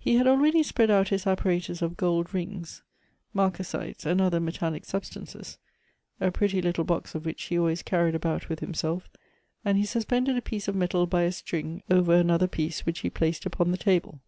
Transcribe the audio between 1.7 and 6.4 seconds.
of gold rings, markasites, and other metallic substances, a